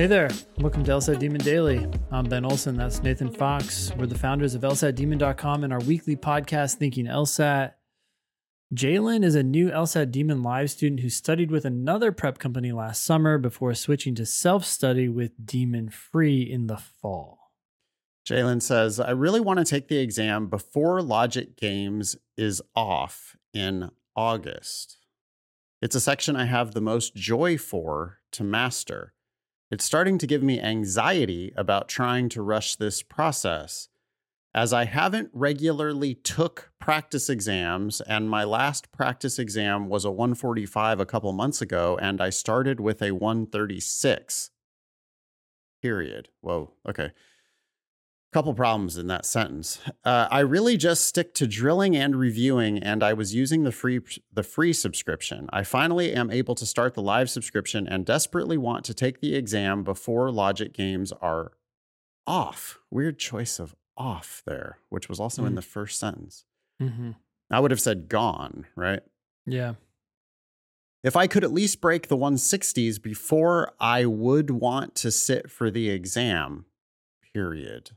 Hey 0.00 0.06
there, 0.06 0.30
welcome 0.60 0.82
to 0.84 0.92
LSAT 0.92 1.18
Demon 1.18 1.42
Daily. 1.42 1.86
I'm 2.10 2.24
Ben 2.24 2.46
Olson, 2.46 2.74
that's 2.74 3.02
Nathan 3.02 3.30
Fox. 3.30 3.92
We're 3.98 4.06
the 4.06 4.16
founders 4.16 4.54
of 4.54 4.62
LSATdemon.com 4.62 5.62
and 5.62 5.74
our 5.74 5.80
weekly 5.80 6.16
podcast, 6.16 6.76
Thinking 6.76 7.04
LSAT. 7.04 7.74
Jayelynn 8.74 9.22
is 9.22 9.34
a 9.34 9.42
new 9.42 9.68
LSAT 9.68 10.10
Demon 10.10 10.42
Live 10.42 10.70
student 10.70 11.00
who 11.00 11.10
studied 11.10 11.50
with 11.50 11.66
another 11.66 12.12
prep 12.12 12.38
company 12.38 12.72
last 12.72 13.04
summer 13.04 13.36
before 13.36 13.74
switching 13.74 14.14
to 14.14 14.24
self 14.24 14.64
study 14.64 15.06
with 15.06 15.32
Demon 15.44 15.90
Free 15.90 16.50
in 16.50 16.66
the 16.66 16.78
fall. 16.78 17.52
Jayelynn 18.26 18.62
says, 18.62 18.98
I 18.98 19.10
really 19.10 19.40
want 19.40 19.58
to 19.58 19.66
take 19.66 19.88
the 19.88 19.98
exam 19.98 20.46
before 20.46 21.02
Logic 21.02 21.54
Games 21.58 22.16
is 22.38 22.62
off 22.74 23.36
in 23.52 23.90
August. 24.16 24.96
It's 25.82 25.94
a 25.94 26.00
section 26.00 26.36
I 26.36 26.46
have 26.46 26.72
the 26.72 26.80
most 26.80 27.14
joy 27.14 27.58
for 27.58 28.20
to 28.32 28.42
master. 28.42 29.12
It's 29.70 29.84
starting 29.84 30.18
to 30.18 30.26
give 30.26 30.42
me 30.42 30.60
anxiety 30.60 31.52
about 31.56 31.88
trying 31.88 32.28
to 32.30 32.42
rush 32.42 32.76
this 32.76 33.02
process. 33.02 33.88
As 34.52 34.72
I 34.72 34.84
haven't 34.84 35.30
regularly 35.32 36.14
took 36.14 36.72
practice 36.80 37.30
exams 37.30 38.00
and 38.00 38.28
my 38.28 38.42
last 38.42 38.90
practice 38.90 39.38
exam 39.38 39.88
was 39.88 40.04
a 40.04 40.10
145 40.10 40.98
a 40.98 41.06
couple 41.06 41.32
months 41.32 41.62
ago 41.62 41.96
and 42.02 42.20
I 42.20 42.30
started 42.30 42.80
with 42.80 43.00
a 43.00 43.12
136. 43.12 44.50
Period. 45.80 46.28
Whoa. 46.40 46.72
Okay 46.88 47.12
couple 48.32 48.54
problems 48.54 48.96
in 48.96 49.08
that 49.08 49.26
sentence. 49.26 49.80
Uh, 50.04 50.28
I 50.30 50.40
really 50.40 50.76
just 50.76 51.04
stick 51.04 51.34
to 51.34 51.46
drilling 51.46 51.96
and 51.96 52.14
reviewing, 52.14 52.78
and 52.78 53.02
I 53.02 53.12
was 53.12 53.34
using 53.34 53.64
the 53.64 53.72
free 53.72 54.00
the 54.32 54.42
free 54.42 54.72
subscription. 54.72 55.48
I 55.52 55.64
finally 55.64 56.12
am 56.12 56.30
able 56.30 56.54
to 56.56 56.66
start 56.66 56.94
the 56.94 57.02
live 57.02 57.28
subscription 57.28 57.88
and 57.88 58.06
desperately 58.06 58.56
want 58.56 58.84
to 58.86 58.94
take 58.94 59.20
the 59.20 59.34
exam 59.34 59.82
before 59.82 60.30
Logic 60.30 60.72
games 60.72 61.12
are 61.20 61.52
off. 62.26 62.78
Weird 62.90 63.18
choice 63.18 63.58
of 63.58 63.74
off 63.96 64.42
there, 64.46 64.78
which 64.88 65.08
was 65.08 65.18
also 65.18 65.42
mm. 65.42 65.48
in 65.48 65.54
the 65.56 65.62
first 65.62 65.98
sentence. 65.98 66.44
Mm-hmm. 66.80 67.12
I 67.50 67.60
would 67.60 67.72
have 67.72 67.80
said 67.80 68.08
gone, 68.08 68.66
right? 68.76 69.00
Yeah. 69.44 69.74
If 71.02 71.16
I 71.16 71.26
could 71.26 71.44
at 71.44 71.52
least 71.52 71.80
break 71.80 72.08
the 72.08 72.16
160s 72.16 73.02
before 73.02 73.72
I 73.80 74.04
would 74.04 74.50
want 74.50 74.94
to 74.96 75.10
sit 75.10 75.50
for 75.50 75.70
the 75.70 75.90
exam, 75.90 76.66
period. 77.34 77.92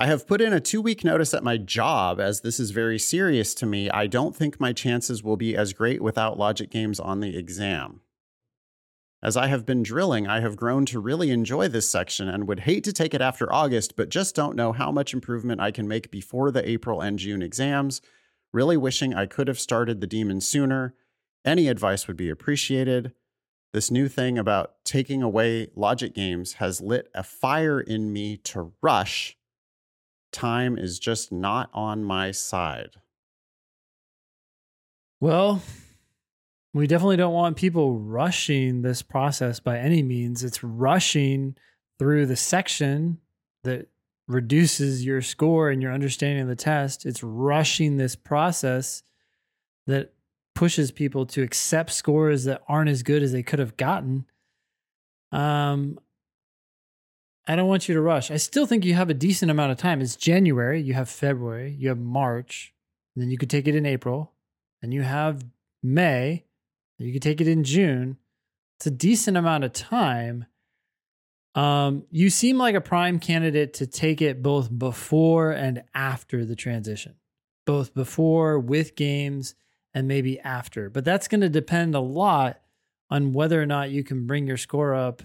I 0.00 0.06
have 0.06 0.28
put 0.28 0.40
in 0.40 0.52
a 0.52 0.60
two 0.60 0.80
week 0.80 1.02
notice 1.02 1.34
at 1.34 1.42
my 1.42 1.56
job 1.56 2.20
as 2.20 2.42
this 2.42 2.60
is 2.60 2.70
very 2.70 3.00
serious 3.00 3.52
to 3.54 3.66
me. 3.66 3.90
I 3.90 4.06
don't 4.06 4.34
think 4.36 4.60
my 4.60 4.72
chances 4.72 5.24
will 5.24 5.36
be 5.36 5.56
as 5.56 5.72
great 5.72 6.00
without 6.00 6.38
logic 6.38 6.70
games 6.70 7.00
on 7.00 7.18
the 7.18 7.36
exam. 7.36 8.00
As 9.20 9.36
I 9.36 9.48
have 9.48 9.66
been 9.66 9.82
drilling, 9.82 10.28
I 10.28 10.38
have 10.38 10.56
grown 10.56 10.86
to 10.86 11.00
really 11.00 11.32
enjoy 11.32 11.66
this 11.66 11.90
section 11.90 12.28
and 12.28 12.46
would 12.46 12.60
hate 12.60 12.84
to 12.84 12.92
take 12.92 13.12
it 13.12 13.20
after 13.20 13.52
August, 13.52 13.96
but 13.96 14.08
just 14.08 14.36
don't 14.36 14.54
know 14.54 14.70
how 14.70 14.92
much 14.92 15.12
improvement 15.12 15.60
I 15.60 15.72
can 15.72 15.88
make 15.88 16.12
before 16.12 16.52
the 16.52 16.66
April 16.68 17.00
and 17.00 17.18
June 17.18 17.42
exams. 17.42 18.00
Really 18.52 18.76
wishing 18.76 19.14
I 19.14 19.26
could 19.26 19.48
have 19.48 19.58
started 19.58 20.00
the 20.00 20.06
demon 20.06 20.40
sooner. 20.40 20.94
Any 21.44 21.66
advice 21.66 22.06
would 22.06 22.16
be 22.16 22.30
appreciated. 22.30 23.14
This 23.72 23.90
new 23.90 24.06
thing 24.06 24.38
about 24.38 24.74
taking 24.84 25.24
away 25.24 25.70
logic 25.74 26.14
games 26.14 26.54
has 26.54 26.80
lit 26.80 27.08
a 27.16 27.24
fire 27.24 27.80
in 27.80 28.12
me 28.12 28.36
to 28.36 28.72
rush 28.80 29.36
time 30.32 30.78
is 30.78 30.98
just 30.98 31.32
not 31.32 31.70
on 31.72 32.04
my 32.04 32.30
side. 32.30 32.96
Well, 35.20 35.62
we 36.72 36.86
definitely 36.86 37.16
don't 37.16 37.34
want 37.34 37.56
people 37.56 37.98
rushing 37.98 38.82
this 38.82 39.02
process 39.02 39.58
by 39.58 39.78
any 39.78 40.02
means. 40.02 40.44
It's 40.44 40.62
rushing 40.62 41.56
through 41.98 42.26
the 42.26 42.36
section 42.36 43.18
that 43.64 43.88
reduces 44.28 45.04
your 45.04 45.22
score 45.22 45.70
and 45.70 45.82
your 45.82 45.92
understanding 45.92 46.42
of 46.42 46.48
the 46.48 46.56
test. 46.56 47.06
It's 47.06 47.22
rushing 47.22 47.96
this 47.96 48.14
process 48.14 49.02
that 49.86 50.12
pushes 50.54 50.92
people 50.92 51.24
to 51.24 51.42
accept 51.42 51.90
scores 51.90 52.44
that 52.44 52.62
aren't 52.68 52.90
as 52.90 53.02
good 53.02 53.22
as 53.22 53.32
they 53.32 53.42
could 53.42 53.58
have 53.58 53.76
gotten. 53.76 54.26
Um, 55.32 55.98
I 57.48 57.56
don't 57.56 57.66
want 57.66 57.88
you 57.88 57.94
to 57.94 58.00
rush. 58.02 58.30
I 58.30 58.36
still 58.36 58.66
think 58.66 58.84
you 58.84 58.92
have 58.92 59.08
a 59.08 59.14
decent 59.14 59.50
amount 59.50 59.72
of 59.72 59.78
time. 59.78 60.02
It's 60.02 60.16
January, 60.16 60.82
you 60.82 60.92
have 60.92 61.08
February, 61.08 61.74
you 61.78 61.88
have 61.88 61.98
March, 61.98 62.74
then 63.16 63.30
you 63.30 63.38
could 63.38 63.48
take 63.48 63.66
it 63.66 63.74
in 63.74 63.86
April, 63.86 64.34
and 64.82 64.92
you 64.92 65.00
have 65.00 65.42
May, 65.82 66.44
you 66.98 67.12
could 67.12 67.22
take 67.22 67.40
it 67.40 67.48
in 67.48 67.64
June. 67.64 68.18
It's 68.76 68.86
a 68.86 68.90
decent 68.90 69.38
amount 69.38 69.64
of 69.64 69.72
time. 69.72 70.44
Um, 71.54 72.04
you 72.10 72.28
seem 72.28 72.58
like 72.58 72.74
a 72.74 72.82
prime 72.82 73.18
candidate 73.18 73.72
to 73.74 73.86
take 73.86 74.20
it 74.20 74.42
both 74.42 74.76
before 74.76 75.52
and 75.52 75.84
after 75.94 76.44
the 76.44 76.54
transition, 76.54 77.14
both 77.64 77.94
before 77.94 78.58
with 78.58 78.94
games 78.94 79.54
and 79.94 80.06
maybe 80.06 80.38
after. 80.40 80.90
But 80.90 81.06
that's 81.06 81.28
going 81.28 81.40
to 81.40 81.48
depend 81.48 81.94
a 81.94 82.00
lot 82.00 82.60
on 83.10 83.32
whether 83.32 83.60
or 83.60 83.66
not 83.66 83.90
you 83.90 84.04
can 84.04 84.26
bring 84.26 84.46
your 84.46 84.58
score 84.58 84.94
up 84.94 85.22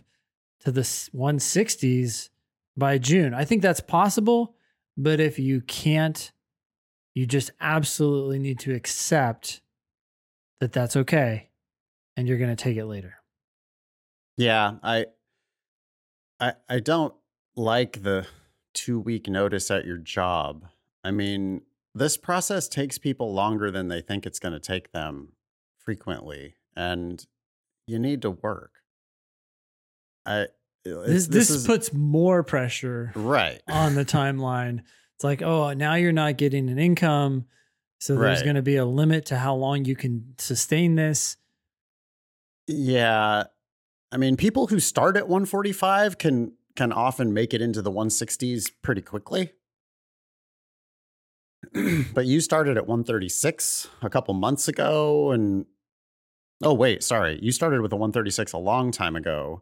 to 0.63 0.71
the 0.71 0.81
160s 0.81 2.29
by 2.75 2.97
June. 2.97 3.33
I 3.33 3.45
think 3.45 3.61
that's 3.61 3.81
possible, 3.81 4.55
but 4.97 5.19
if 5.19 5.37
you 5.39 5.61
can't, 5.61 6.31
you 7.13 7.25
just 7.25 7.51
absolutely 7.61 8.39
need 8.39 8.59
to 8.59 8.73
accept 8.73 9.61
that 10.59 10.71
that's 10.71 10.95
okay 10.95 11.49
and 12.15 12.27
you're 12.27 12.37
going 12.37 12.55
to 12.55 12.63
take 12.63 12.77
it 12.77 12.85
later. 12.85 13.15
Yeah, 14.37 14.75
I 14.81 15.05
I 16.39 16.53
I 16.67 16.79
don't 16.79 17.13
like 17.55 18.01
the 18.01 18.25
2 18.73 18.99
week 18.99 19.27
notice 19.27 19.69
at 19.69 19.85
your 19.85 19.97
job. 19.97 20.65
I 21.03 21.11
mean, 21.11 21.61
this 21.93 22.17
process 22.17 22.67
takes 22.67 22.97
people 22.97 23.33
longer 23.33 23.69
than 23.69 23.87
they 23.87 24.01
think 24.01 24.25
it's 24.25 24.39
going 24.39 24.53
to 24.53 24.59
take 24.59 24.91
them 24.91 25.33
frequently 25.77 26.55
and 26.75 27.23
you 27.85 27.99
need 27.99 28.21
to 28.23 28.31
work. 28.31 28.82
I 30.25 30.47
this 30.83 31.27
this, 31.27 31.47
this 31.49 31.65
puts 31.65 31.93
more 31.93 32.43
pressure 32.43 33.11
right 33.15 33.61
on 33.67 33.95
the 33.95 34.05
timeline. 34.05 34.81
It's 35.15 35.23
like, 35.23 35.41
oh, 35.41 35.73
now 35.73 35.95
you're 35.95 36.11
not 36.11 36.37
getting 36.37 36.69
an 36.69 36.77
income, 36.77 37.45
so 37.99 38.15
there's 38.15 38.39
right. 38.39 38.43
going 38.43 38.55
to 38.55 38.61
be 38.61 38.75
a 38.75 38.85
limit 38.85 39.27
to 39.27 39.37
how 39.37 39.55
long 39.55 39.85
you 39.85 39.95
can 39.95 40.33
sustain 40.37 40.95
this. 40.95 41.37
Yeah, 42.67 43.43
I 44.11 44.17
mean, 44.17 44.35
people 44.35 44.67
who 44.67 44.79
start 44.79 45.15
at 45.15 45.27
145 45.27 46.17
can 46.17 46.53
can 46.75 46.91
often 46.91 47.33
make 47.33 47.53
it 47.53 47.61
into 47.61 47.81
the 47.81 47.91
160s 47.91 48.71
pretty 48.81 49.01
quickly. 49.01 49.51
but 52.13 52.25
you 52.25 52.41
started 52.41 52.77
at 52.77 52.87
136 52.87 53.87
a 54.01 54.09
couple 54.09 54.33
months 54.33 54.67
ago 54.67 55.31
and 55.31 55.65
oh 56.61 56.73
wait, 56.73 57.03
sorry. 57.03 57.39
You 57.41 57.51
started 57.51 57.81
with 57.81 57.93
a 57.93 57.95
136 57.95 58.51
a 58.53 58.57
long 58.57 58.91
time 58.91 59.15
ago 59.15 59.61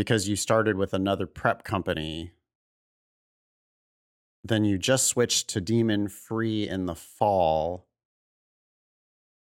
because 0.00 0.26
you 0.26 0.34
started 0.34 0.78
with 0.78 0.94
another 0.94 1.26
prep 1.26 1.62
company, 1.62 2.32
then 4.42 4.64
you 4.64 4.78
just 4.78 5.06
switched 5.06 5.50
to 5.50 5.60
Demon 5.60 6.08
Free 6.08 6.66
in 6.66 6.86
the 6.86 6.94
fall. 6.94 7.86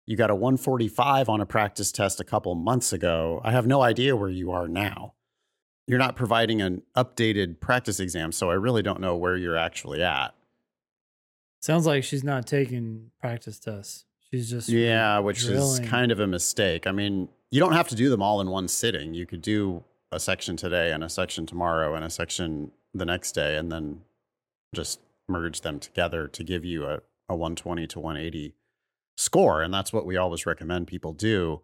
You 0.07 0.17
got 0.17 0.31
a 0.31 0.35
145 0.35 1.29
on 1.29 1.43
a 1.43 1.45
practice 1.45 1.93
test 1.93 2.19
a 2.19 2.25
couple 2.25 2.55
months 2.55 2.95
ago. 2.95 3.43
I 3.45 3.53
have 3.53 3.67
no 3.67 3.83
idea 3.83 4.17
where 4.17 4.31
you 4.31 4.51
are 4.51 4.67
now. 4.67 5.13
You're 5.87 5.99
not 5.99 6.17
providing 6.17 6.63
an 6.63 6.81
updated 6.97 7.61
practice 7.61 8.01
exam, 8.01 8.33
so 8.33 8.49
I 8.49 8.55
really 8.55 8.81
don't 8.81 9.03
know 9.03 9.19
where 9.19 9.37
you're 9.37 9.59
actually 9.59 10.03
at. 10.03 10.35
Sounds 11.61 11.85
like 11.85 12.05
she's 12.05 12.25
not 12.25 12.47
taking 12.47 13.11
practice 13.21 13.59
tests. 13.59 14.07
She's 14.31 14.49
just 14.49 14.71
yeah, 14.71 15.19
which 15.19 15.45
drilling. 15.45 15.83
is 15.83 15.91
kind 15.91 16.11
of 16.11 16.21
a 16.21 16.27
mistake. 16.27 16.87
I 16.87 16.93
mean, 16.93 17.29
you 17.51 17.61
don't 17.61 17.75
have 17.75 17.89
to 17.89 17.95
do 17.95 18.09
them 18.09 18.23
all 18.23 18.41
in 18.41 18.49
one 18.49 18.67
sitting. 18.69 19.13
You 19.13 19.27
could 19.27 19.43
do 19.43 19.85
a 20.11 20.19
section 20.19 20.57
today 20.57 20.93
and 20.93 21.05
a 21.05 21.09
section 21.09 21.47
tomorrow 21.47 21.95
and 21.95 22.05
a 22.05 22.11
section 22.11 22.73
the 22.95 23.05
next 23.05 23.33
day 23.33 23.57
and 23.57 23.71
then 23.71 24.01
just 24.75 25.01
merge 25.29 25.61
them 25.61 25.79
together 25.79 26.27
to 26.29 26.43
give 26.43 26.65
you 26.65 26.85
a, 26.85 27.01
a 27.29 27.37
120 27.37 27.87
to 27.87 28.01
180 28.01 28.55
score. 29.17 29.63
And 29.63 29.73
that's 29.73 29.93
what 29.93 30.07
we 30.07 30.17
always 30.17 30.47
recommend 30.47 30.87
people 30.87 31.13
do. 31.13 31.63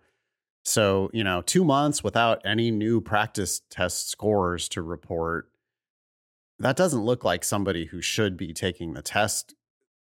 So 0.64 1.10
you 1.12 1.24
know 1.24 1.42
two 1.42 1.64
months 1.64 2.02
without 2.02 2.40
any 2.44 2.70
new 2.70 3.00
practice 3.00 3.60
test 3.70 4.10
scores 4.10 4.68
to 4.70 4.82
report 4.82 5.50
that 6.60 6.76
doesn't 6.76 7.04
look 7.04 7.24
like 7.24 7.44
somebody 7.44 7.86
who 7.86 8.00
should 8.00 8.36
be 8.36 8.54
taking 8.54 8.94
the 8.94 9.02
test 9.02 9.54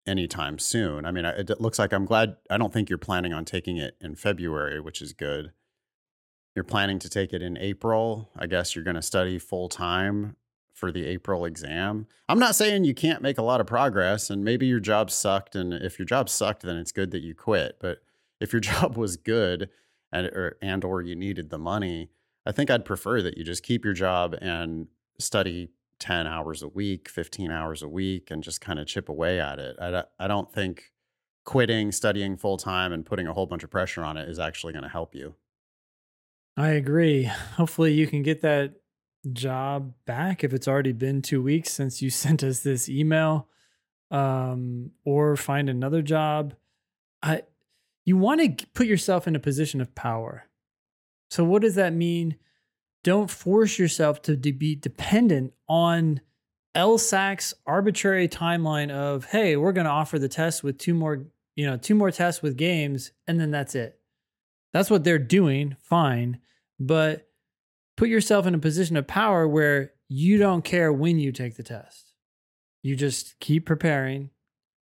anytime 0.05 0.59
soon. 0.59 1.05
I 1.05 1.11
mean 1.11 1.25
it 1.25 1.59
looks 1.59 1.79
like 1.79 1.93
i'm 1.93 2.05
glad 2.05 2.37
i 2.49 2.57
don't 2.57 2.71
think 2.71 2.89
you're 2.89 2.97
planning 2.97 3.33
on 3.33 3.43
taking 3.45 3.77
it 3.77 3.95
in 3.99 4.15
february 4.15 4.79
which 4.79 5.01
is 5.01 5.13
good 5.13 5.51
you're 6.55 6.63
planning 6.63 6.99
to 6.99 7.09
take 7.09 7.33
it 7.33 7.41
in 7.41 7.57
April. 7.57 8.29
I 8.37 8.47
guess 8.47 8.75
you're 8.75 8.83
going 8.83 8.95
to 8.95 9.01
study 9.01 9.39
full 9.39 9.69
time 9.69 10.35
for 10.73 10.91
the 10.91 11.05
April 11.05 11.45
exam. 11.45 12.07
I'm 12.27 12.39
not 12.39 12.55
saying 12.55 12.83
you 12.83 12.95
can't 12.95 13.21
make 13.21 13.37
a 13.37 13.43
lot 13.43 13.61
of 13.61 13.67
progress 13.67 14.29
and 14.29 14.43
maybe 14.43 14.65
your 14.65 14.79
job 14.79 15.11
sucked 15.11 15.55
and 15.55 15.73
if 15.73 15.99
your 15.99 16.05
job 16.05 16.29
sucked 16.29 16.63
then 16.63 16.77
it's 16.77 16.91
good 16.91 17.11
that 17.11 17.21
you 17.21 17.35
quit, 17.35 17.77
but 17.79 17.99
if 18.39 18.51
your 18.51 18.59
job 18.71 18.97
was 18.97 19.17
good 19.17 19.69
and 20.11 20.27
or 20.27 20.57
and 20.61 20.83
or 20.83 21.01
you 21.01 21.15
needed 21.15 21.49
the 21.49 21.59
money, 21.59 22.09
I 22.45 22.51
think 22.51 22.69
I'd 22.69 22.85
prefer 22.85 23.21
that 23.21 23.37
you 23.37 23.43
just 23.43 23.63
keep 23.63 23.85
your 23.85 23.93
job 23.93 24.35
and 24.41 24.87
study 25.19 25.69
10 25.99 26.27
hours 26.27 26.61
a 26.61 26.67
week, 26.67 27.07
15 27.07 27.51
hours 27.51 27.81
a 27.81 27.87
week, 27.87 28.29
and 28.29 28.43
just 28.43 28.59
kind 28.59 28.79
of 28.79 28.87
chip 28.87 29.07
away 29.07 29.39
at 29.39 29.59
it. 29.59 29.77
I, 29.79 30.03
I 30.19 30.27
don't 30.27 30.51
think 30.51 30.91
quitting 31.45 31.91
studying 31.91 32.35
full 32.35 32.57
time 32.57 32.91
and 32.91 33.05
putting 33.05 33.27
a 33.27 33.33
whole 33.33 33.45
bunch 33.45 33.63
of 33.63 33.69
pressure 33.69 34.03
on 34.03 34.17
it 34.17 34.27
is 34.27 34.39
actually 34.39 34.73
going 34.73 34.83
to 34.83 34.89
help 34.89 35.13
you. 35.13 35.35
I 36.55 36.69
agree. 36.69 37.23
Hopefully, 37.23 37.93
you 37.93 38.07
can 38.07 38.21
get 38.21 38.41
that 38.41 38.75
job 39.31 39.93
back 40.05 40.43
if 40.43 40.53
it's 40.53 40.67
already 40.67 40.91
been 40.91 41.21
two 41.21 41.41
weeks 41.41 41.71
since 41.71 42.01
you 42.01 42.09
sent 42.09 42.43
us 42.43 42.59
this 42.59 42.89
email, 42.89 43.47
um, 44.11 44.91
or 45.03 45.35
find 45.35 45.69
another 45.69 46.01
job. 46.01 46.55
I, 47.21 47.43
you 48.05 48.17
want 48.17 48.59
to 48.59 48.67
put 48.73 48.87
yourself 48.87 49.27
in 49.27 49.35
a 49.35 49.39
position 49.39 49.81
of 49.81 49.95
power. 49.95 50.45
So, 51.29 51.43
what 51.43 51.61
does 51.61 51.75
that 51.75 51.93
mean? 51.93 52.35
Don't 53.03 53.29
force 53.29 53.79
yourself 53.79 54.21
to 54.23 54.37
be 54.37 54.75
dependent 54.75 55.53
on 55.67 56.21
LSAC's 56.75 57.53
arbitrary 57.65 58.27
timeline 58.27 58.91
of, 58.91 59.25
hey, 59.25 59.57
we're 59.57 59.73
going 59.73 59.85
to 59.85 59.91
offer 59.91 60.17
the 60.19 60.29
test 60.29 60.63
with 60.63 60.77
two 60.77 60.93
more, 60.93 61.25
you 61.55 61.65
know, 61.65 61.77
two 61.77 61.95
more 61.95 62.11
tests 62.11 62.41
with 62.41 62.55
games, 62.55 63.11
and 63.27 63.39
then 63.39 63.51
that's 63.51 63.75
it. 63.75 63.99
That's 64.73 64.89
what 64.89 65.03
they're 65.03 65.19
doing. 65.19 65.77
Fine. 65.83 66.39
But 66.79 67.27
put 67.95 68.09
yourself 68.09 68.45
in 68.45 68.55
a 68.55 68.59
position 68.59 68.97
of 68.97 69.07
power 69.07 69.47
where 69.47 69.91
you 70.09 70.37
don't 70.37 70.65
care 70.65 70.91
when 70.91 71.19
you 71.19 71.31
take 71.31 71.55
the 71.55 71.63
test. 71.63 72.13
You 72.81 72.95
just 72.95 73.39
keep 73.39 73.65
preparing. 73.65 74.31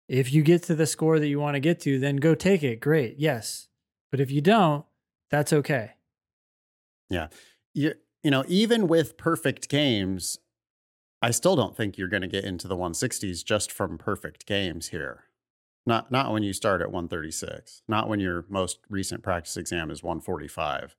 If 0.08 0.34
you 0.34 0.44
get 0.44 0.64
to 0.64 0.76
the 0.76 0.88
score 0.88 1.20
that 1.20 1.28
you 1.28 1.40
want 1.40 1.56
to 1.56 1.60
get 1.60 1.80
to, 1.82 2.00
then 2.00 2.18
go 2.18 2.36
take 2.36 2.64
it. 2.64 2.80
Great. 2.80 3.16
Yes. 3.18 3.68
But 4.12 4.20
if 4.20 4.32
you 4.32 4.42
don't, 4.42 4.86
that's 5.30 5.52
okay. 5.52 5.92
Yeah. 7.10 7.28
You, 7.74 7.94
you 8.24 8.32
know, 8.32 8.44
even 8.48 8.88
with 8.88 9.18
perfect 9.18 9.68
games, 9.70 10.40
I 11.22 11.32
still 11.32 11.56
don't 11.56 11.76
think 11.76 11.98
you're 11.98 12.08
going 12.08 12.22
to 12.22 12.28
get 12.28 12.44
into 12.44 12.68
the 12.68 12.76
160s 12.76 13.44
just 13.44 13.72
from 13.72 13.98
perfect 13.98 14.46
games 14.46 14.90
here. 14.90 15.25
Not 15.86 16.12
not 16.12 16.32
when 16.32 16.44
you 16.44 16.54
start 16.54 16.82
at 16.82 16.92
136. 16.92 17.84
Not 17.88 18.10
when 18.10 18.20
your 18.20 18.46
most 18.50 18.80
recent 18.90 19.24
practice 19.24 19.58
exam 19.58 19.92
is 19.92 20.02
145. 20.02 20.96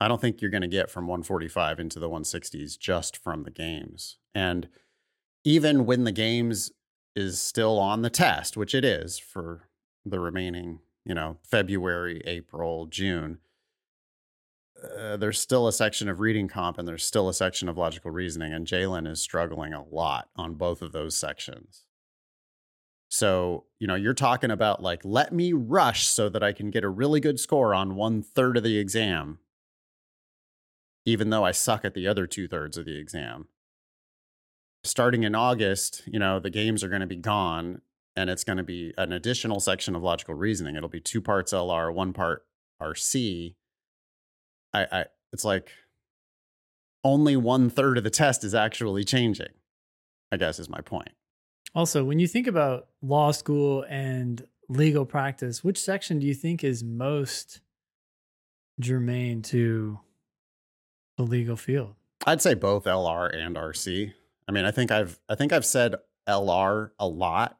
I 0.00 0.08
don't 0.08 0.20
think 0.20 0.40
you're 0.40 0.50
going 0.50 0.62
to 0.62 0.68
get 0.68 0.90
from 0.90 1.06
145 1.06 1.78
into 1.78 2.00
the 2.00 2.08
160s 2.08 2.78
just 2.78 3.18
from 3.18 3.42
the 3.42 3.50
games. 3.50 4.16
And 4.34 4.68
even 5.44 5.84
when 5.84 6.04
the 6.04 6.12
games 6.12 6.72
is 7.14 7.38
still 7.38 7.78
on 7.78 8.00
the 8.00 8.08
test, 8.08 8.56
which 8.56 8.74
it 8.74 8.84
is 8.84 9.18
for 9.18 9.68
the 10.06 10.18
remaining, 10.18 10.80
you 11.04 11.14
know, 11.14 11.36
February, 11.42 12.22
April, 12.24 12.86
June, 12.86 13.40
uh, 14.98 15.18
there's 15.18 15.38
still 15.38 15.68
a 15.68 15.72
section 15.72 16.08
of 16.08 16.20
reading 16.20 16.48
comp 16.48 16.78
and 16.78 16.88
there's 16.88 17.04
still 17.04 17.28
a 17.28 17.34
section 17.34 17.68
of 17.68 17.76
logical 17.76 18.10
reasoning. 18.10 18.54
And 18.54 18.66
Jayelynn 18.66 19.06
is 19.06 19.20
struggling 19.20 19.74
a 19.74 19.84
lot 19.84 20.30
on 20.34 20.54
both 20.54 20.80
of 20.80 20.92
those 20.92 21.14
sections. 21.14 21.84
So, 23.10 23.64
you 23.78 23.86
know, 23.86 23.96
you're 23.96 24.14
talking 24.14 24.50
about 24.50 24.82
like, 24.82 25.04
let 25.04 25.32
me 25.32 25.52
rush 25.52 26.06
so 26.06 26.28
that 26.28 26.42
I 26.42 26.52
can 26.52 26.70
get 26.70 26.84
a 26.84 26.88
really 26.88 27.20
good 27.20 27.40
score 27.40 27.74
on 27.74 27.96
one 27.96 28.22
third 28.22 28.56
of 28.56 28.62
the 28.62 28.78
exam 28.78 29.40
even 31.04 31.30
though 31.30 31.44
I 31.44 31.52
suck 31.52 31.84
at 31.84 31.94
the 31.94 32.06
other 32.06 32.26
two 32.26 32.46
thirds 32.46 32.76
of 32.76 32.84
the 32.84 32.96
exam. 32.96 33.48
Starting 34.84 35.24
in 35.24 35.34
August, 35.34 36.02
you 36.06 36.18
know, 36.18 36.38
the 36.38 36.50
games 36.50 36.82
are 36.82 36.88
going 36.88 37.00
to 37.00 37.06
be 37.06 37.16
gone 37.16 37.82
and 38.16 38.28
it's 38.28 38.44
going 38.44 38.58
to 38.58 38.62
be 38.64 38.92
an 38.98 39.12
additional 39.12 39.60
section 39.60 39.94
of 39.94 40.02
logical 40.02 40.34
reasoning. 40.34 40.76
It'll 40.76 40.88
be 40.88 41.00
two 41.00 41.20
parts 41.20 41.52
LR, 41.52 41.92
one 41.92 42.12
part 42.12 42.46
RC. 42.80 43.54
I, 44.72 44.86
I 44.90 45.04
it's 45.32 45.44
like 45.44 45.70
only 47.04 47.36
one 47.36 47.70
third 47.70 47.98
of 47.98 48.04
the 48.04 48.10
test 48.10 48.44
is 48.44 48.54
actually 48.54 49.04
changing, 49.04 49.54
I 50.32 50.36
guess 50.36 50.58
is 50.58 50.68
my 50.68 50.80
point. 50.80 51.10
Also, 51.74 52.04
when 52.04 52.18
you 52.18 52.26
think 52.26 52.46
about 52.46 52.88
law 53.02 53.30
school 53.30 53.84
and 53.88 54.46
legal 54.68 55.04
practice, 55.04 55.62
which 55.62 55.78
section 55.78 56.18
do 56.18 56.26
you 56.26 56.34
think 56.34 56.64
is 56.64 56.82
most 56.82 57.60
germane 58.80 59.42
to 59.42 60.00
the 61.16 61.22
legal 61.22 61.56
field? 61.56 61.94
I'd 62.26 62.42
say 62.42 62.54
both 62.54 62.84
LR 62.84 63.34
and 63.34 63.56
RC. 63.56 64.12
I 64.48 64.52
mean, 64.52 64.64
I 64.64 64.70
think 64.70 64.90
I've 64.90 65.20
I 65.28 65.34
think 65.34 65.52
I've 65.52 65.64
said 65.64 65.94
LR 66.28 66.90
a 66.98 67.06
lot 67.06 67.58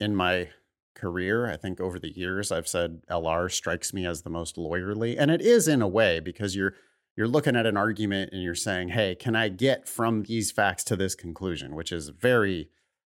in 0.00 0.14
my 0.14 0.48
career. 0.94 1.50
I 1.50 1.56
think 1.56 1.80
over 1.80 1.98
the 1.98 2.16
years 2.16 2.52
I've 2.52 2.68
said 2.68 3.02
LR 3.10 3.50
strikes 3.50 3.92
me 3.92 4.06
as 4.06 4.22
the 4.22 4.30
most 4.30 4.56
lawyerly, 4.56 5.16
and 5.18 5.30
it 5.30 5.40
is 5.40 5.66
in 5.66 5.82
a 5.82 5.88
way 5.88 6.20
because 6.20 6.54
you're 6.54 6.74
you're 7.16 7.28
looking 7.28 7.56
at 7.56 7.66
an 7.66 7.76
argument 7.76 8.30
and 8.32 8.42
you're 8.42 8.54
saying, 8.54 8.90
"Hey, 8.90 9.14
can 9.14 9.34
I 9.34 9.48
get 9.48 9.88
from 9.88 10.22
these 10.22 10.50
facts 10.50 10.84
to 10.84 10.96
this 10.96 11.14
conclusion?" 11.14 11.74
which 11.74 11.92
is 11.92 12.08
very 12.08 12.70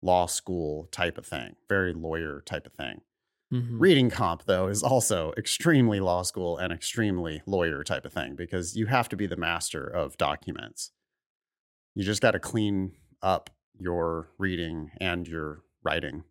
law 0.02 0.26
school 0.26 0.88
type 0.90 1.16
of 1.16 1.26
thing, 1.26 1.54
very 1.68 1.94
lawyer 1.94 2.42
type 2.44 2.66
of 2.66 2.72
thing. 2.72 3.00
Mm-hmm. 3.52 3.78
Reading 3.78 4.10
comp, 4.10 4.44
though, 4.46 4.68
is 4.68 4.82
also 4.82 5.32
extremely 5.36 6.00
law 6.00 6.22
school 6.22 6.56
and 6.56 6.72
extremely 6.72 7.42
lawyer 7.46 7.84
type 7.84 8.04
of 8.06 8.12
thing 8.12 8.34
because 8.34 8.76
you 8.76 8.86
have 8.86 9.08
to 9.10 9.16
be 9.16 9.26
the 9.26 9.36
master 9.36 9.84
of 9.84 10.16
documents. 10.16 10.90
You 11.94 12.02
just 12.02 12.22
got 12.22 12.30
to 12.30 12.38
clean 12.38 12.92
up 13.22 13.50
your 13.78 14.30
reading 14.38 14.90
and 15.00 15.28
your 15.28 15.62
writing 15.82 16.24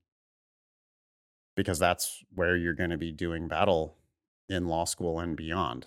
because 1.56 1.78
that's 1.78 2.24
where 2.34 2.58
you're 2.58 2.74
going 2.74 2.90
to 2.90 2.98
be 2.98 3.12
doing 3.12 3.48
battle 3.48 3.98
in 4.50 4.68
law 4.68 4.86
school 4.86 5.20
and 5.20 5.38
beyond. 5.38 5.86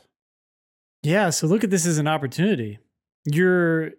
Yeah. 1.02 1.30
So 1.30 1.46
look 1.46 1.64
at 1.64 1.70
this 1.70 1.84
as 1.84 1.98
an 1.98 2.06
opportunity. 2.06 2.78
You're 3.24 3.92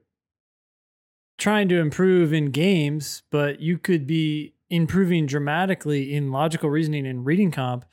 trying 1.37 1.67
to 1.69 1.79
improve 1.79 2.33
in 2.33 2.51
games, 2.51 3.23
but 3.29 3.59
you 3.59 3.77
could 3.77 4.07
be 4.07 4.53
improving 4.69 5.25
dramatically 5.25 6.13
in 6.13 6.31
logical 6.31 6.69
reasoning 6.69 7.05
and 7.05 7.25
reading 7.25 7.51
comp, 7.51 7.85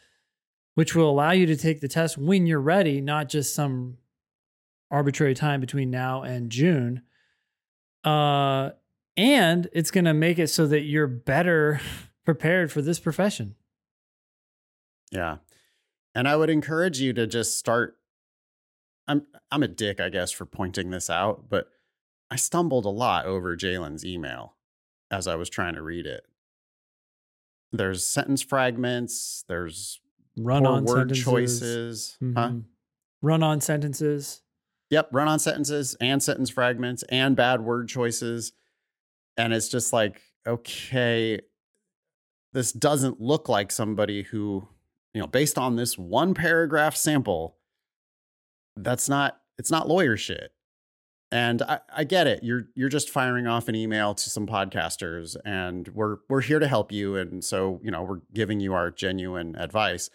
which 0.74 0.94
will 0.94 1.10
allow 1.10 1.32
you 1.32 1.46
to 1.46 1.56
take 1.56 1.80
the 1.80 1.88
test 1.88 2.16
when 2.16 2.46
you're 2.46 2.60
ready, 2.60 3.00
not 3.00 3.28
just 3.28 3.54
some 3.54 3.98
arbitrary 4.90 5.34
time 5.34 5.60
between 5.60 5.90
now 5.90 6.22
and 6.22 6.50
June. 6.50 7.02
Uh, 8.04 8.70
and 9.16 9.68
it's 9.72 9.90
going 9.90 10.04
to 10.04 10.14
make 10.14 10.38
it 10.38 10.48
so 10.48 10.66
that 10.66 10.82
you're 10.82 11.06
better 11.06 11.80
prepared 12.24 12.72
for 12.72 12.80
this 12.80 13.00
profession. 13.00 13.54
Yeah. 15.10 15.38
And 16.14 16.28
I 16.28 16.36
would 16.36 16.50
encourage 16.50 17.00
you 17.00 17.12
to 17.14 17.26
just 17.26 17.58
start 17.58 17.96
I'm 19.08 19.26
I'm 19.50 19.62
a 19.62 19.68
dick, 19.68 20.00
I 20.00 20.08
guess, 20.08 20.30
for 20.30 20.46
pointing 20.46 20.90
this 20.90 21.10
out, 21.10 21.48
but 21.48 21.68
I 22.32 22.36
stumbled 22.36 22.84
a 22.84 22.90
lot 22.90 23.26
over 23.26 23.56
Jayelynn's 23.56 24.04
email 24.04 24.56
as 25.10 25.28
I 25.28 25.36
was 25.36 25.50
trying 25.50 25.74
to 25.74 25.82
read 25.82 26.06
it 26.06 26.26
there's 27.72 28.04
sentence 28.04 28.42
fragments, 28.42 29.44
there's 29.48 30.00
run 30.36 30.66
on 30.66 30.84
word 30.84 31.14
sentences. 31.16 31.24
choices. 31.24 32.16
Mm-hmm. 32.22 32.36
Huh? 32.36 32.52
Run 33.22 33.42
on 33.42 33.60
sentences. 33.60 34.42
Yep, 34.90 35.08
run 35.12 35.28
on 35.28 35.38
sentences 35.38 35.96
and 36.00 36.22
sentence 36.22 36.50
fragments 36.50 37.02
and 37.04 37.34
bad 37.34 37.62
word 37.62 37.88
choices. 37.88 38.52
And 39.38 39.54
it's 39.54 39.68
just 39.68 39.92
like, 39.92 40.20
okay, 40.46 41.40
this 42.52 42.72
doesn't 42.72 43.20
look 43.20 43.48
like 43.48 43.72
somebody 43.72 44.22
who, 44.22 44.68
you 45.14 45.20
know, 45.20 45.26
based 45.26 45.56
on 45.56 45.76
this 45.76 45.96
one 45.96 46.34
paragraph 46.34 46.94
sample, 46.94 47.56
that's 48.76 49.08
not, 49.08 49.40
it's 49.56 49.70
not 49.70 49.88
lawyer 49.88 50.18
shit. 50.18 50.52
And 51.32 51.62
I, 51.62 51.80
I, 51.96 52.04
get 52.04 52.26
it. 52.26 52.44
You're 52.44 52.66
you're 52.74 52.90
just 52.90 53.08
firing 53.08 53.46
off 53.46 53.66
an 53.66 53.74
email 53.74 54.14
to 54.14 54.30
some 54.30 54.46
podcasters, 54.46 55.34
and 55.46 55.88
we're 55.88 56.18
we're 56.28 56.42
here 56.42 56.58
to 56.58 56.68
help 56.68 56.92
you. 56.92 57.16
And 57.16 57.42
so 57.42 57.80
you 57.82 57.90
know 57.90 58.02
we're 58.02 58.20
giving 58.34 58.60
you 58.60 58.74
our 58.74 58.90
genuine 58.90 59.56
advice. 59.56 60.10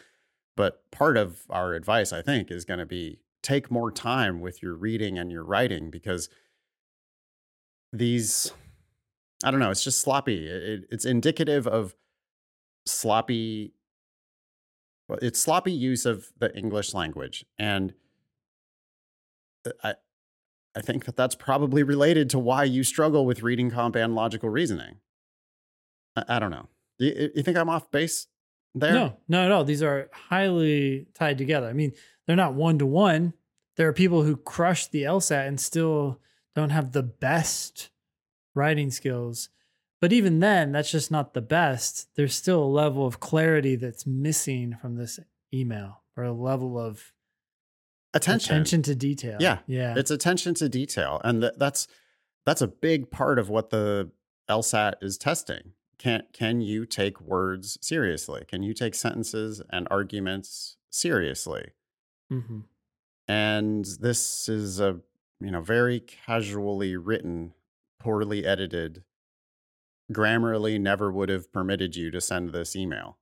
But 0.55 0.89
part 0.91 1.17
of 1.17 1.41
our 1.49 1.73
advice, 1.73 2.13
I 2.13 2.21
think, 2.21 2.51
is 2.51 2.65
going 2.65 2.79
to 2.79 2.85
be 2.85 3.19
take 3.41 3.71
more 3.71 3.91
time 3.91 4.41
with 4.41 4.61
your 4.61 4.75
reading 4.75 5.17
and 5.17 5.31
your 5.31 5.43
writing 5.43 5.89
because 5.89 6.29
these, 7.91 8.51
I 9.43 9.49
don't 9.49 9.59
know, 9.59 9.71
it's 9.71 9.83
just 9.83 10.01
sloppy. 10.01 10.47
It, 10.47 10.85
it's 10.91 11.05
indicative 11.05 11.65
of 11.65 11.95
sloppy. 12.85 13.73
Well, 15.07 15.17
it's 15.21 15.39
sloppy 15.39 15.71
use 15.71 16.05
of 16.05 16.27
the 16.37 16.55
English 16.55 16.93
language, 16.93 17.43
and 17.57 17.95
uh, 19.65 19.71
I 19.83 19.93
I 20.77 20.81
think 20.81 21.05
that 21.05 21.15
that's 21.15 21.33
probably 21.33 21.81
related 21.81 22.29
to 22.29 22.39
why 22.39 22.63
you 22.63 22.83
struggle 22.83 23.25
with 23.25 23.41
reading 23.41 23.71
comp 23.71 23.95
and 23.95 24.13
logical 24.13 24.47
reasoning. 24.49 24.97
I, 26.15 26.23
I 26.29 26.39
don't 26.39 26.51
know. 26.51 26.69
You, 26.99 27.31
you, 27.33 27.41
think 27.41 27.57
I'm 27.57 27.67
off 27.67 27.89
base 27.89 28.27
there? 28.75 28.93
No, 28.93 29.17
not 29.27 29.45
at 29.45 29.51
all. 29.51 29.63
These 29.63 29.81
are 29.81 30.07
highly 30.13 31.07
tied 31.15 31.39
together. 31.39 31.67
I 31.67 31.73
mean, 31.73 31.93
they're 32.27 32.35
not 32.35 32.53
one 32.53 32.77
to 32.77 32.85
one. 32.85 33.33
There 33.75 33.87
are 33.87 33.93
people 33.93 34.21
who 34.21 34.37
crush 34.37 34.85
the 34.85 35.01
LSAT 35.01 35.47
and 35.47 35.59
still 35.59 36.19
don't 36.53 36.69
have 36.69 36.91
the 36.91 37.03
best 37.03 37.89
writing 38.53 38.91
skills. 38.91 39.49
But 39.99 40.13
even 40.13 40.41
then, 40.41 40.73
that's 40.73 40.91
just 40.91 41.09
not 41.09 41.33
the 41.33 41.41
best. 41.41 42.07
There's 42.15 42.35
still 42.35 42.63
a 42.63 42.65
level 42.65 43.07
of 43.07 43.19
clarity 43.19 43.75
that's 43.75 44.05
missing 44.05 44.77
from 44.79 44.95
this 44.95 45.19
email 45.51 46.03
or 46.15 46.23
a 46.23 46.33
level 46.33 46.79
of 46.79 47.13
attention. 48.17 48.55
Attention 48.55 48.81
to 48.83 48.95
detail. 48.95 49.37
Yeah. 49.39 49.59
Yeah. 49.67 49.93
It's 49.97 50.11
attention 50.11 50.53
to 50.55 50.69
detail, 50.69 51.21
and 51.23 51.41
th- 51.41 51.53
that's 51.57 51.87
that's 52.45 52.61
a 52.61 52.67
big 52.67 53.11
part 53.11 53.39
of 53.39 53.49
what 53.49 53.69
the 53.69 54.11
LSAT 54.49 54.93
is 55.01 55.17
testing. 55.17 55.73
Can 55.97 56.23
can 56.31 56.61
you 56.61 56.85
take 56.85 57.19
words 57.19 57.77
seriously? 57.81 58.45
Can 58.47 58.63
you 58.63 58.73
take 58.73 58.95
sentences 58.95 59.61
and 59.71 59.87
arguments 59.89 60.77
seriously? 60.89 61.71
Mm-hmm. 62.31 62.59
And 63.27 63.85
this 63.99 64.47
is 64.47 64.79
a 64.79 64.99
you 65.39 65.51
know 65.51 65.61
very 65.61 65.99
casually 65.99 66.95
written, 66.95 67.53
poorly 67.99 68.45
edited. 68.45 69.03
Grammarly 70.11 70.79
never 70.79 71.11
would 71.11 71.29
have 71.29 71.51
permitted 71.51 71.95
you 71.95 72.11
to 72.11 72.21
send 72.21 72.53
this 72.53 72.75
email. 72.75 73.17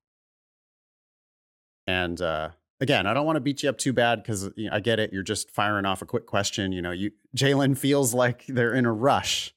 And 1.87 2.21
uh, 2.21 2.49
again, 2.79 3.07
I 3.07 3.13
don't 3.13 3.25
want 3.25 3.37
to 3.37 3.41
beat 3.41 3.63
you 3.63 3.69
up 3.69 3.77
too 3.77 3.93
bad 3.93 4.21
because 4.21 4.49
you 4.55 4.69
know, 4.69 4.75
I 4.75 4.79
get 4.79 4.99
it. 4.99 5.13
You're 5.13 5.23
just 5.23 5.51
firing 5.51 5.85
off 5.85 6.01
a 6.01 6.05
quick 6.05 6.25
question. 6.25 6.71
You 6.71 6.81
know, 6.81 6.91
you 6.91 7.11
Jayelynn 7.35 7.77
feels 7.77 8.13
like 8.13 8.45
they're 8.47 8.73
in 8.73 8.85
a 8.85 8.93
rush. 8.93 9.53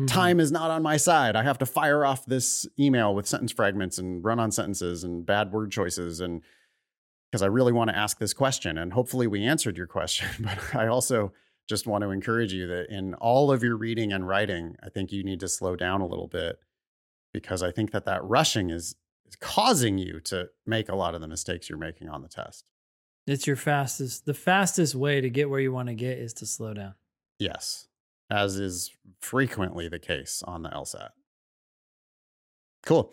Mhm. 0.00 0.06
Time 0.08 0.40
is 0.40 0.52
not 0.52 0.70
on 0.70 0.82
my 0.82 0.96
side. 0.96 1.34
I 1.36 1.42
have 1.42 1.58
to 1.58 1.66
fire 1.66 2.04
off 2.04 2.24
this 2.26 2.66
email 2.78 3.14
with 3.14 3.26
sentence 3.26 3.52
fragments 3.52 3.98
and 3.98 4.24
run 4.24 4.38
on 4.38 4.50
sentences 4.52 5.04
and 5.04 5.26
bad 5.26 5.52
word 5.52 5.72
choices 5.72 6.20
and 6.20 6.42
because 7.30 7.42
I 7.42 7.46
really 7.46 7.72
want 7.72 7.90
to 7.90 7.96
ask 7.96 8.18
this 8.18 8.32
question. 8.32 8.78
And 8.78 8.92
hopefully 8.92 9.26
we 9.26 9.44
answered 9.44 9.76
your 9.76 9.86
question. 9.98 10.28
But 10.40 10.74
I 10.74 10.86
also 10.86 11.32
just 11.68 11.86
want 11.86 12.02
to 12.02 12.10
encourage 12.10 12.54
you 12.54 12.66
that 12.68 12.86
in 12.88 13.12
all 13.14 13.50
of 13.50 13.62
your 13.62 13.76
reading 13.76 14.12
and 14.12 14.26
writing, 14.26 14.76
I 14.82 14.88
think 14.88 15.12
you 15.12 15.22
need 15.22 15.40
to 15.40 15.48
slow 15.48 15.76
down 15.76 16.00
a 16.00 16.06
little 16.06 16.28
bit 16.28 16.58
because 17.34 17.62
I 17.62 17.70
think 17.70 17.90
that 17.90 18.06
that 18.06 18.24
rushing 18.24 18.70
is, 18.70 18.94
is 19.28 19.36
causing 19.36 19.98
you 19.98 20.20
to 20.20 20.48
make 20.66 20.88
a 20.88 20.96
lot 20.96 21.14
of 21.14 21.20
the 21.20 21.28
mistakes 21.28 21.68
you're 21.68 21.78
making 21.78 22.08
on 22.08 22.22
the 22.22 22.28
test. 22.28 22.70
It's 23.26 23.46
your 23.46 23.56
fastest. 23.56 24.24
The 24.24 24.34
fastest 24.34 24.94
way 24.94 25.20
to 25.20 25.28
get 25.28 25.50
where 25.50 25.60
you 25.60 25.72
want 25.72 25.88
to 25.88 25.94
get 25.94 26.18
is 26.18 26.32
to 26.34 26.46
slow 26.46 26.72
down. 26.74 26.94
Yes, 27.38 27.88
as 28.30 28.56
is 28.56 28.90
frequently 29.20 29.88
the 29.88 29.98
case 29.98 30.42
on 30.46 30.62
the 30.62 30.70
LSAT. 30.70 31.10
Cool. 32.84 33.12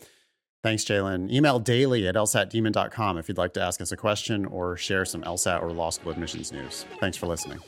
Thanks, 0.64 0.84
Jayelynn. 0.84 1.32
Email 1.32 1.60
daily 1.60 2.08
at 2.08 2.16
lsatdemon.com 2.16 3.18
if 3.20 3.30
you'd 3.30 3.38
like 3.38 3.54
to 3.54 3.62
ask 3.62 3.82
us 3.82 3.92
a 3.92 3.98
question 3.98 4.46
or 4.46 4.76
share 4.78 5.06
some 5.06 5.22
LSAT 5.22 5.62
or 5.62 5.72
law 5.72 5.92
school 5.92 6.12
admissions 6.12 6.52
news. 6.52 6.86
Thanks 7.00 7.18
for 7.18 7.28
listening. 7.28 7.60